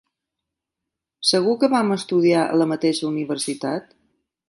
Segur 1.33 1.55
que 1.65 1.71
vam 1.75 1.99
estudiar 1.99 2.41
a 2.47 2.59
la 2.63 2.71
mateixa 2.75 3.11
universitat? 3.15 3.99